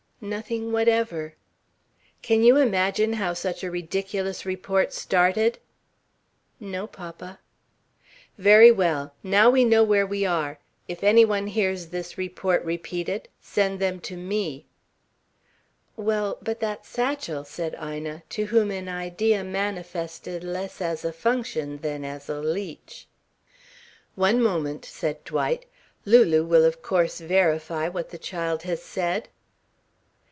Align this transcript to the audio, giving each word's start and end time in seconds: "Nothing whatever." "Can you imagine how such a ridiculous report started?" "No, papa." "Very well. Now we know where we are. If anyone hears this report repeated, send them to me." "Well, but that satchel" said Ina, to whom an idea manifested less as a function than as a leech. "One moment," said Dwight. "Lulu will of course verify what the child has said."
"Nothing 0.23 0.71
whatever." 0.71 1.33
"Can 2.21 2.43
you 2.43 2.57
imagine 2.57 3.13
how 3.13 3.33
such 3.33 3.63
a 3.63 3.71
ridiculous 3.71 4.45
report 4.45 4.93
started?" 4.93 5.57
"No, 6.59 6.85
papa." 6.85 7.39
"Very 8.37 8.69
well. 8.69 9.15
Now 9.23 9.49
we 9.49 9.65
know 9.65 9.81
where 9.81 10.05
we 10.05 10.23
are. 10.23 10.59
If 10.87 11.03
anyone 11.03 11.47
hears 11.47 11.87
this 11.87 12.19
report 12.19 12.63
repeated, 12.63 13.29
send 13.41 13.79
them 13.79 13.99
to 14.01 14.15
me." 14.15 14.67
"Well, 15.97 16.37
but 16.43 16.59
that 16.59 16.85
satchel" 16.85 17.43
said 17.55 17.75
Ina, 17.81 18.21
to 18.29 18.45
whom 18.45 18.69
an 18.69 18.87
idea 18.87 19.43
manifested 19.43 20.43
less 20.43 20.81
as 20.81 21.03
a 21.03 21.11
function 21.11 21.79
than 21.79 22.05
as 22.05 22.29
a 22.29 22.39
leech. 22.41 23.07
"One 24.13 24.39
moment," 24.39 24.85
said 24.85 25.23
Dwight. 25.23 25.65
"Lulu 26.05 26.43
will 26.45 26.63
of 26.63 26.83
course 26.83 27.19
verify 27.21 27.87
what 27.87 28.09
the 28.11 28.19
child 28.19 28.61
has 28.61 28.83
said." 28.83 29.27